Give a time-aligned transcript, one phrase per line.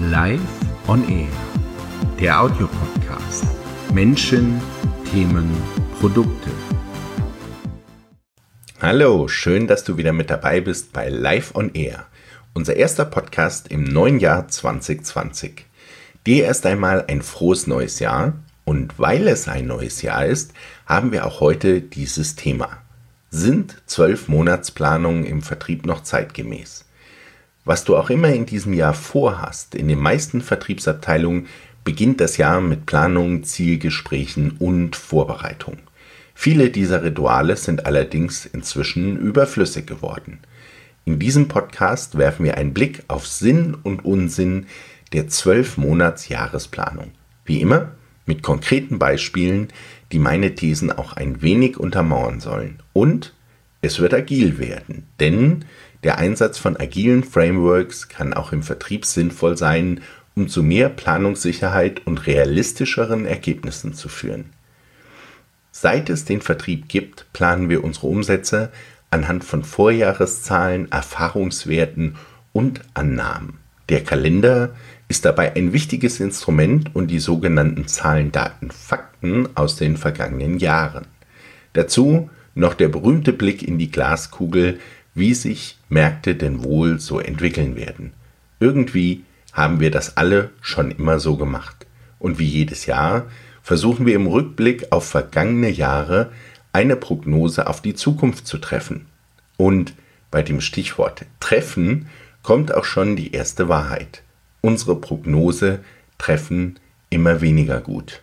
[0.00, 0.40] Live
[0.88, 1.28] on Air,
[2.18, 3.44] der Audiopodcast.
[3.92, 4.60] Menschen,
[5.12, 5.48] Themen,
[6.00, 6.50] Produkte.
[8.82, 12.06] Hallo, schön, dass du wieder mit dabei bist bei Live on Air,
[12.54, 15.64] unser erster Podcast im neuen Jahr 2020.
[16.26, 18.32] Dir erst einmal ein frohes neues Jahr
[18.64, 20.54] und weil es ein neues Jahr ist,
[20.86, 22.78] haben wir auch heute dieses Thema.
[23.30, 26.84] Sind zwölf Monatsplanungen im Vertrieb noch zeitgemäß?
[27.64, 31.46] Was du auch immer in diesem Jahr vorhast, in den meisten Vertriebsabteilungen
[31.82, 35.78] beginnt das Jahr mit Planung, Zielgesprächen und Vorbereitung.
[36.34, 40.40] Viele dieser Rituale sind allerdings inzwischen überflüssig geworden.
[41.06, 44.66] In diesem Podcast werfen wir einen Blick auf Sinn und Unsinn
[45.12, 47.12] der 12-Monats-Jahresplanung.
[47.44, 47.92] Wie immer
[48.26, 49.68] mit konkreten Beispielen,
[50.12, 52.80] die meine Thesen auch ein wenig untermauern sollen.
[52.92, 53.34] Und
[53.82, 55.66] es wird agil werden, denn
[56.04, 60.02] der Einsatz von agilen Frameworks kann auch im Vertrieb sinnvoll sein,
[60.36, 64.50] um zu mehr Planungssicherheit und realistischeren Ergebnissen zu führen.
[65.72, 68.70] Seit es den Vertrieb gibt, planen wir unsere Umsätze
[69.10, 72.16] anhand von Vorjahreszahlen, Erfahrungswerten
[72.52, 73.58] und Annahmen.
[73.88, 74.70] Der Kalender
[75.08, 81.06] ist dabei ein wichtiges Instrument und die sogenannten Zahlen, Daten, Fakten aus den vergangenen Jahren.
[81.72, 84.78] Dazu noch der berühmte Blick in die Glaskugel,
[85.14, 88.12] wie sich Märkte denn wohl so entwickeln werden.
[88.60, 91.86] Irgendwie haben wir das alle schon immer so gemacht.
[92.18, 93.26] Und wie jedes Jahr
[93.62, 96.30] versuchen wir im Rückblick auf vergangene Jahre
[96.72, 99.06] eine Prognose auf die Zukunft zu treffen.
[99.56, 99.94] Und
[100.30, 102.08] bei dem Stichwort treffen
[102.42, 104.22] kommt auch schon die erste Wahrheit.
[104.60, 105.80] Unsere Prognose
[106.18, 106.78] treffen
[107.10, 108.22] immer weniger gut.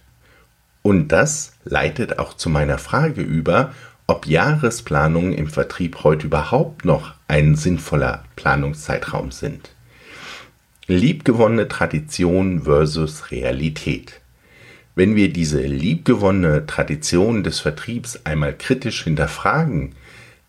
[0.82, 3.74] Und das leitet auch zu meiner Frage über,
[4.12, 9.70] ob Jahresplanungen im Vertrieb heute überhaupt noch ein sinnvoller Planungszeitraum sind.
[10.86, 14.20] Liebgewonnene Tradition versus Realität.
[14.96, 19.94] Wenn wir diese liebgewonnene Tradition des Vertriebs einmal kritisch hinterfragen,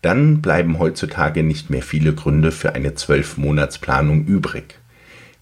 [0.01, 4.77] dann bleiben heutzutage nicht mehr viele Gründe für eine Zwölfmonatsplanung übrig.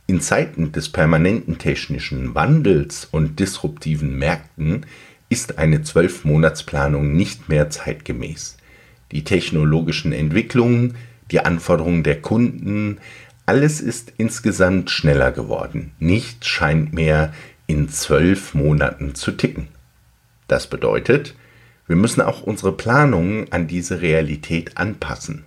[0.05, 4.85] In Zeiten des permanenten technischen Wandels und disruptiven Märkten
[5.31, 8.57] ist eine Zwölfmonatsplanung nicht mehr zeitgemäß.
[9.13, 10.95] Die technologischen Entwicklungen,
[11.31, 12.97] die Anforderungen der Kunden,
[13.45, 15.93] alles ist insgesamt schneller geworden.
[15.99, 17.33] Nichts scheint mehr
[17.65, 19.69] in zwölf Monaten zu ticken.
[20.49, 21.33] Das bedeutet,
[21.87, 25.45] wir müssen auch unsere Planungen an diese Realität anpassen.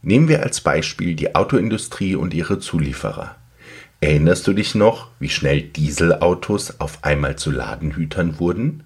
[0.00, 3.36] Nehmen wir als Beispiel die Autoindustrie und ihre Zulieferer.
[4.00, 8.85] Erinnerst du dich noch, wie schnell Dieselautos auf einmal zu Ladenhütern wurden?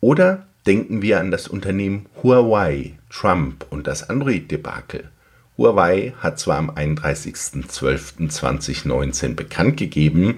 [0.00, 5.10] Oder denken wir an das Unternehmen Huawei, Trump und das Android-Debakel.
[5.58, 10.36] Huawei hat zwar am 31.12.2019 bekannt gegeben,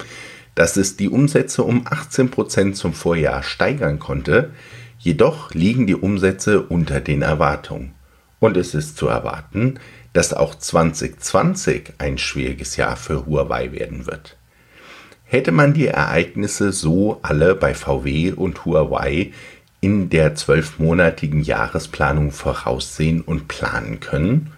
[0.54, 4.50] dass es die Umsätze um 18% zum Vorjahr steigern konnte,
[4.98, 7.94] jedoch liegen die Umsätze unter den Erwartungen.
[8.40, 9.78] Und es ist zu erwarten,
[10.12, 14.36] dass auch 2020 ein schwieriges Jahr für Huawei werden wird.
[15.32, 19.32] Hätte man die Ereignisse so alle bei VW und Huawei
[19.81, 24.53] in der zwölfmonatigen Jahresplanung voraussehen und planen können?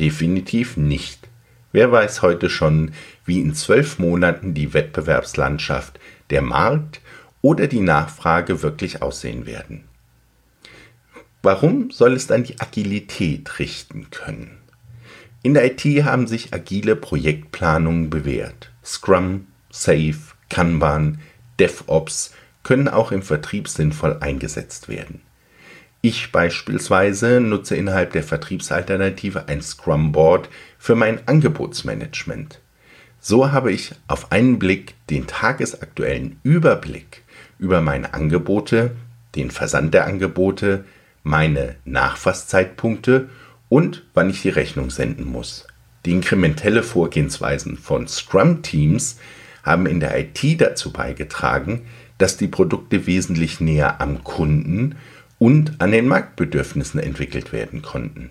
[0.00, 1.28] Definitiv nicht.
[1.70, 2.90] Wer weiß heute schon,
[3.24, 6.00] wie in zwölf Monaten die Wettbewerbslandschaft,
[6.30, 7.00] der Markt
[7.40, 9.84] oder die Nachfrage wirklich aussehen werden.
[11.40, 14.58] Warum soll es dann die Agilität richten können?
[15.44, 18.72] In der IT haben sich agile Projektplanungen bewährt.
[18.84, 19.46] Scrum,
[19.82, 20.16] Safe,
[20.48, 21.20] Kanban,
[21.58, 22.32] DevOps
[22.62, 25.20] können auch im Vertrieb sinnvoll eingesetzt werden.
[26.02, 30.48] Ich beispielsweise nutze innerhalb der Vertriebsalternative ein Scrum Board
[30.78, 32.60] für mein Angebotsmanagement.
[33.20, 37.22] So habe ich auf einen Blick den tagesaktuellen Überblick
[37.58, 38.92] über meine Angebote,
[39.34, 40.84] den Versand der Angebote,
[41.22, 43.28] meine Nachfasszeitpunkte
[43.68, 45.66] und wann ich die Rechnung senden muss.
[46.04, 49.18] Die inkrementelle Vorgehensweisen von Scrum-Teams
[49.66, 51.82] haben in der IT dazu beigetragen,
[52.18, 54.94] dass die Produkte wesentlich näher am Kunden
[55.38, 58.30] und an den Marktbedürfnissen entwickelt werden konnten.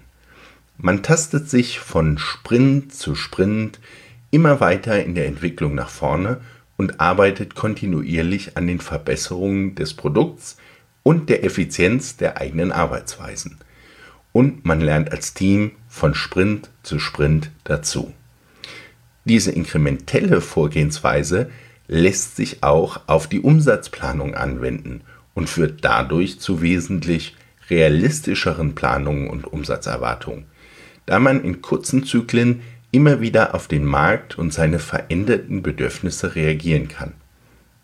[0.78, 3.80] Man tastet sich von Sprint zu Sprint
[4.32, 6.42] immer weiter in der Entwicklung nach vorne
[6.78, 10.58] und arbeitet kontinuierlich an den Verbesserungen des Produkts
[11.04, 13.60] und der Effizienz der eigenen Arbeitsweisen.
[14.34, 18.14] Und man lernt als Team von Sprint zu Sprint dazu.
[19.26, 21.50] Diese inkrementelle Vorgehensweise
[21.88, 25.02] lässt sich auch auf die Umsatzplanung anwenden
[25.34, 27.36] und führt dadurch zu wesentlich
[27.70, 30.46] realistischeren Planungen und Umsatzerwartungen,
[31.08, 32.62] da man in kurzen Zyklen
[32.92, 37.14] immer wieder auf den Markt und seine veränderten Bedürfnisse reagieren kann.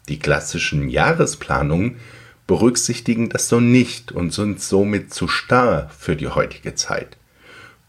[0.10, 1.98] Die klassischen Jahresplanungen
[2.46, 7.18] berücksichtigen das so nicht und sind somit zu starr für die heutige Zeit.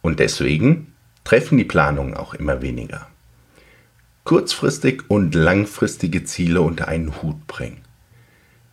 [0.00, 0.94] Und deswegen
[1.24, 3.11] treffen die Planungen auch immer weniger.
[4.24, 7.78] Kurzfristig und langfristige Ziele unter einen Hut bringen.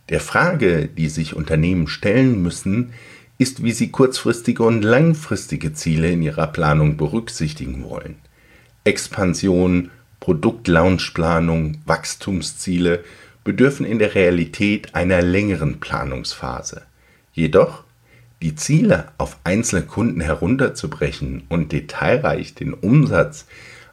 [0.08, 2.92] Der Frage, die sich Unternehmen stellen müssen,
[3.38, 8.16] ist, wie sie kurzfristige und langfristige Ziele in ihrer Planung berücksichtigen wollen.
[8.84, 13.02] Expansion, Produktlaunchplanung, Wachstumsziele
[13.42, 16.82] bedürfen in der Realität einer längeren Planungsphase.
[17.32, 17.84] Jedoch
[18.42, 23.46] die Ziele auf einzelne Kunden herunterzubrechen und detailreich den Umsatz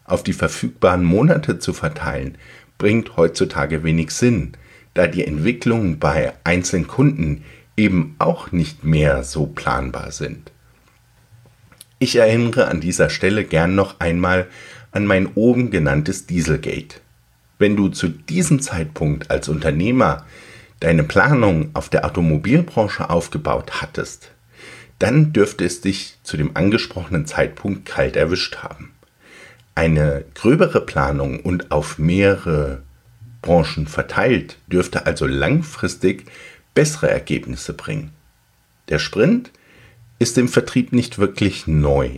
[0.07, 2.37] auf die verfügbaren Monate zu verteilen,
[2.77, 4.53] bringt heutzutage wenig Sinn,
[4.93, 7.43] da die Entwicklungen bei einzelnen Kunden
[7.75, 10.51] eben auch nicht mehr so planbar sind.
[11.99, 14.47] Ich erinnere an dieser Stelle gern noch einmal
[14.91, 16.99] an mein oben genanntes Dieselgate.
[17.59, 20.25] Wenn du zu diesem Zeitpunkt als Unternehmer
[20.79, 24.31] deine Planung auf der Automobilbranche aufgebaut hattest,
[24.99, 28.91] dann dürfte es dich zu dem angesprochenen Zeitpunkt kalt erwischt haben.
[29.77, 32.81] Eine gröbere Planung und auf mehrere
[33.43, 36.25] Branchen verteilt dürfte also langfristig
[36.73, 38.09] bessere Ergebnisse bringen.
[38.89, 39.51] Der Sprint
[40.17, 42.09] ist im Vertrieb nicht wirklich neu.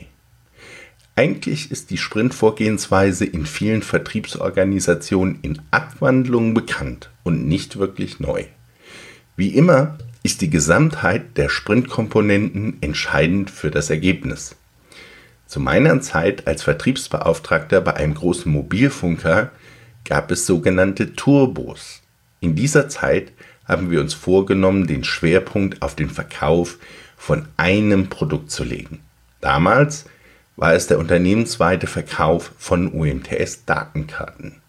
[1.17, 8.45] Eigentlich ist die Sprint-Vorgehensweise in vielen Vertriebsorganisationen in Abwandlung bekannt und nicht wirklich neu.
[9.35, 14.55] Wie immer ist die Gesamtheit der Sprintkomponenten entscheidend für das Ergebnis.
[15.49, 19.49] Zu meiner Zeit als Vertriebsbeauftragter bei einem großen Mobilfunker
[20.05, 22.03] gab es sogenannte Turbos.
[22.39, 23.31] In dieser Zeit
[23.65, 26.77] haben wir uns vorgenommen, den Schwerpunkt auf den Verkauf
[27.17, 28.99] von einem Produkt zu legen.
[29.41, 30.05] Damals
[30.55, 34.61] war es der unternehmensweite Verkauf von UMTS-Datenkarten.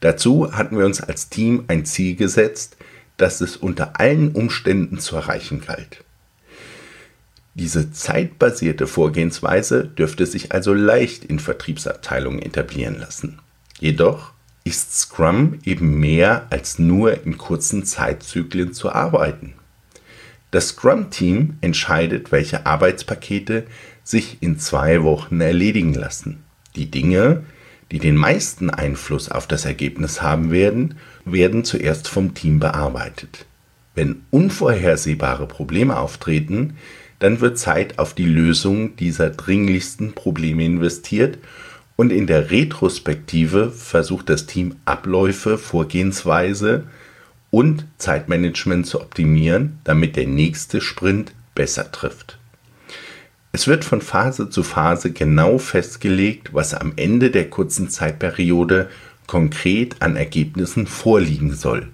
[0.00, 2.78] Dazu hatten wir uns als Team ein Ziel gesetzt,
[3.18, 6.04] das es unter allen Umständen zu erreichen galt.
[7.54, 13.40] Diese zeitbasierte Vorgehensweise dürfte sich also leicht in Vertriebsabteilungen etablieren lassen.
[13.78, 14.32] Jedoch
[14.62, 19.54] ist Scrum eben mehr als nur in kurzen Zeitzyklen zu arbeiten.
[20.50, 23.66] Das Scrum-Team entscheidet, welche Arbeitspakete
[24.02, 26.44] sich in zwei Wochen erledigen lassen.
[26.76, 27.44] Die Dinge,
[27.90, 33.46] die den meisten Einfluss auf das Ergebnis haben werden, werden zuerst vom Team bearbeitet.
[33.94, 36.76] Wenn unvorhersehbare Probleme auftreten,
[37.20, 41.38] dann wird Zeit auf die Lösung dieser dringlichsten Probleme investiert
[41.96, 46.84] und in der Retrospektive versucht das Team Abläufe, Vorgehensweise
[47.50, 52.38] und Zeitmanagement zu optimieren, damit der nächste Sprint besser trifft.
[53.52, 58.88] Es wird von Phase zu Phase genau festgelegt, was am Ende der kurzen Zeitperiode
[59.26, 61.88] konkret an Ergebnissen vorliegen soll.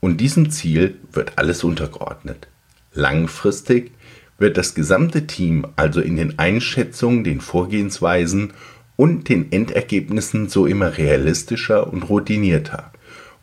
[0.00, 2.48] Und diesem Ziel wird alles untergeordnet.
[2.94, 3.90] Langfristig
[4.38, 8.52] wird das gesamte Team also in den Einschätzungen, den Vorgehensweisen
[8.96, 12.92] und den Endergebnissen so immer realistischer und routinierter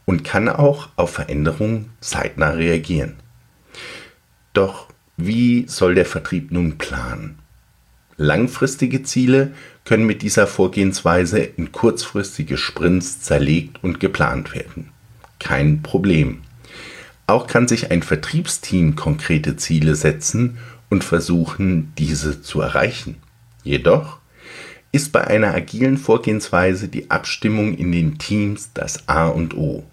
[0.06, 3.14] und kann auch auf Veränderungen zeitnah reagieren.
[4.54, 4.88] Doch
[5.18, 7.40] wie soll der Vertrieb nun planen?
[8.18, 9.54] Langfristige Ziele
[9.86, 14.90] können mit dieser Vorgehensweise in kurzfristige Sprints zerlegt und geplant werden.
[15.40, 16.42] Kein Problem.
[17.26, 20.58] Auch kann sich ein Vertriebsteam konkrete Ziele setzen
[20.90, 23.18] und versuchen, diese zu erreichen.
[23.64, 24.20] Jedoch
[24.92, 29.84] ist bei einer agilen Vorgehensweise die Abstimmung in den Teams das A und O.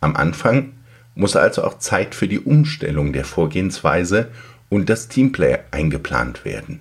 [0.00, 0.72] Am Anfang
[1.14, 4.30] muss also auch Zeit für die Umstellung der Vorgehensweise
[4.68, 6.80] und das Teamplay eingeplant werden.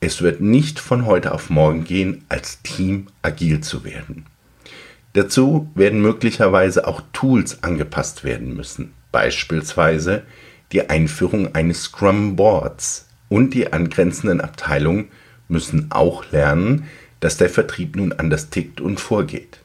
[0.00, 4.26] Es wird nicht von heute auf morgen gehen, als Team agil zu werden.
[5.12, 10.22] Dazu werden möglicherweise auch Tools angepasst werden müssen, beispielsweise
[10.72, 15.08] die Einführung eines Scrum Boards und die angrenzenden Abteilungen
[15.48, 16.84] müssen auch lernen,
[17.20, 19.60] dass der Vertrieb nun anders tickt und vorgeht.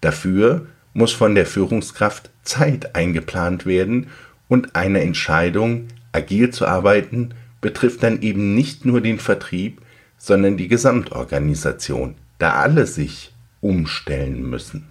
[0.00, 4.08] Dafür muss von der Führungskraft Zeit eingeplant werden
[4.48, 9.80] und eine Entscheidung, agil zu arbeiten, betrifft dann eben nicht nur den Vertrieb,
[10.18, 14.86] sondern die Gesamtorganisation, da alle sich umstellen müssen.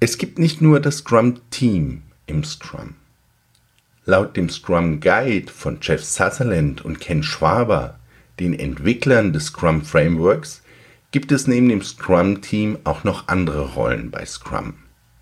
[0.00, 2.94] Es gibt nicht nur das Scrum-Team im Scrum.
[4.06, 7.98] Laut dem Scrum Guide von Jeff Sutherland und Ken Schwaber
[8.38, 10.62] den Entwicklern des Scrum Frameworks,
[11.10, 14.74] gibt es neben dem Scrum-Team auch noch andere Rollen bei Scrum,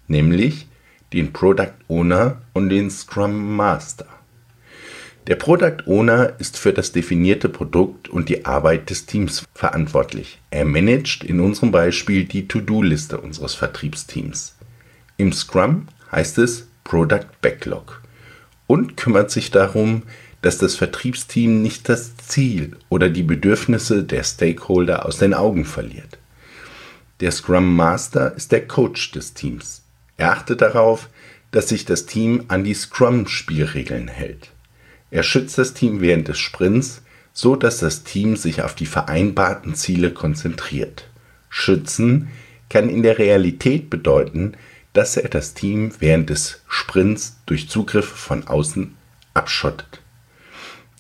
[0.09, 0.67] nämlich
[1.13, 4.07] den Product Owner und den Scrum Master.
[5.27, 10.41] Der Product Owner ist für das definierte Produkt und die Arbeit des Teams verantwortlich.
[10.51, 14.57] Er managt in unserem Beispiel die To-Do-Liste unseres Vertriebsteams.
[15.19, 18.02] Im Scrum heißt es Product Backlog
[18.67, 20.03] und kümmert sich darum,
[20.43, 26.19] dass das Vertriebsteam nicht das Ziel oder die Bedürfnisse der Stakeholder aus den Augen verliert.
[27.21, 29.83] Der Scrum Master ist der Coach des Teams.
[30.17, 31.09] Er achtet darauf,
[31.53, 34.51] dass sich das Team an die Scrum-Spielregeln hält.
[35.11, 37.03] Er schützt das Team während des Sprints,
[37.33, 41.09] so dass das Team sich auf die vereinbarten Ziele konzentriert.
[41.49, 42.29] Schützen
[42.69, 44.55] kann in der Realität bedeuten,
[44.93, 48.95] dass er das Team während des Sprints durch Zugriffe von außen
[49.35, 50.01] abschottet.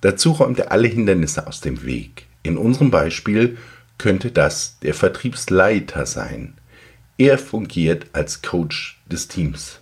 [0.00, 2.26] Dazu räumt er alle Hindernisse aus dem Weg.
[2.42, 3.56] In unserem Beispiel
[3.98, 6.54] könnte das der Vertriebsleiter sein.
[7.18, 9.78] Er fungiert als Coach des Teams.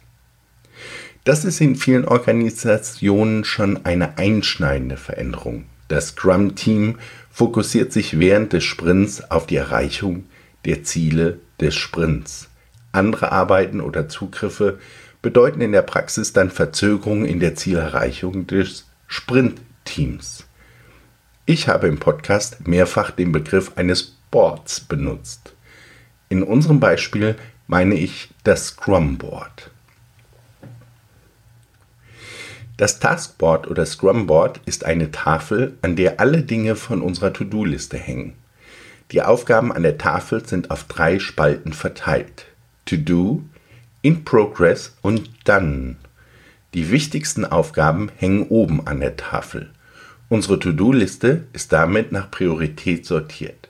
[1.25, 5.65] Das ist in vielen Organisationen schon eine einschneidende Veränderung.
[5.89, 6.99] Das Scrum-Team
[7.31, 10.27] fokussiert sich während des Sprints auf die Erreichung
[10.67, 12.50] der Ziele des Sprints.
[12.93, 14.79] Andere Arbeiten oder Zugriffe
[15.23, 20.47] bedeuten in der Praxis dann Verzögerungen in der Zielerreichung des Sprint-Teams.
[21.47, 25.55] Ich habe im Podcast mehrfach den Begriff eines Boards benutzt.
[26.29, 29.71] In unserem Beispiel meine ich das Scrum Board.
[32.77, 38.33] Das Taskboard oder Scrumboard ist eine Tafel, an der alle Dinge von unserer To-Do-Liste hängen.
[39.11, 42.47] Die Aufgaben an der Tafel sind auf drei Spalten verteilt.
[42.91, 43.45] To Do,
[44.03, 45.95] In Progress und Done.
[46.75, 49.71] Die wichtigsten Aufgaben hängen oben an der Tafel.
[50.29, 53.69] Unsere To-Do-Liste ist damit nach Priorität sortiert.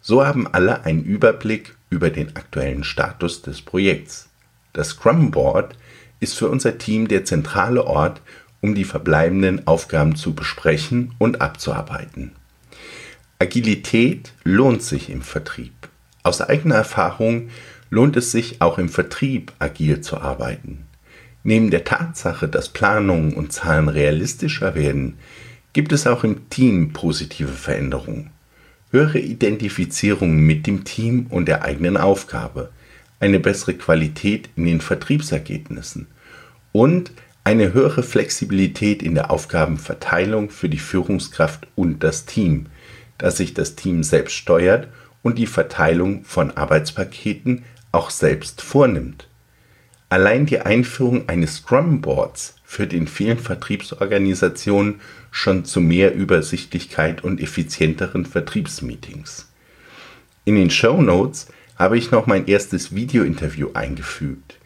[0.00, 4.28] So haben alle einen Überblick über den aktuellen Status des Projekts.
[4.72, 5.76] Das Scrum Board
[6.20, 8.20] ist für unser Team der zentrale Ort,
[8.60, 12.30] um die verbleibenden Aufgaben zu besprechen und abzuarbeiten.
[13.40, 15.72] Agilität lohnt sich im Vertrieb.
[16.22, 17.50] Aus eigener Erfahrung
[17.94, 20.86] lohnt es sich auch im Vertrieb agil zu arbeiten.
[21.44, 25.14] Neben der Tatsache, dass Planungen und Zahlen realistischer werden,
[25.72, 28.30] gibt es auch im Team positive Veränderungen.
[28.90, 32.70] Höhere Identifizierung mit dem Team und der eigenen Aufgabe,
[33.20, 36.08] eine bessere Qualität in den Vertriebsergebnissen
[36.72, 37.12] und
[37.44, 42.66] eine höhere Flexibilität in der Aufgabenverteilung für die Führungskraft und das Team,
[43.18, 44.88] dass sich das Team selbst steuert
[45.22, 49.28] und die Verteilung von Arbeitspaketen auch selbst vornimmt.
[50.08, 57.40] Allein die Einführung eines Scrum Boards führt in vielen Vertriebsorganisationen schon zu mehr Übersichtlichkeit und
[57.40, 59.50] effizienteren Vertriebsmeetings.
[60.44, 64.58] In den Show Notes habe ich noch mein erstes Video-Interview eingefügt.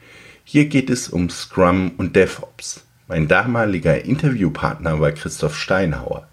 [0.44, 2.82] Hier geht es um Scrum und DevOps.
[3.06, 6.28] Mein damaliger Interviewpartner war Christoph Steinhauer.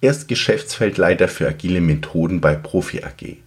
[0.00, 3.38] Er ist Geschäftsfeldleiter für agile Methoden bei Profi AG.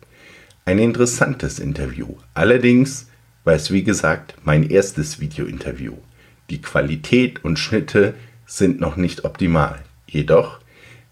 [0.69, 2.09] Ein interessantes Interview.
[2.35, 3.07] Allerdings
[3.43, 5.93] war es wie gesagt mein erstes Video-Interview.
[6.51, 8.13] Die Qualität und Schnitte
[8.45, 9.79] sind noch nicht optimal.
[10.05, 10.59] Jedoch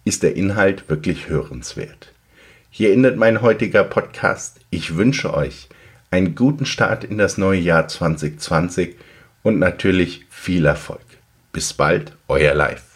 [0.05, 2.13] ist der Inhalt wirklich hörenswert.
[2.69, 4.59] Hier endet mein heutiger Podcast.
[4.69, 5.69] Ich wünsche euch
[6.11, 8.95] einen guten Start in das neue Jahr 2020
[9.41, 11.01] und natürlich viel Erfolg.
[11.51, 12.87] Bis bald, euer Live.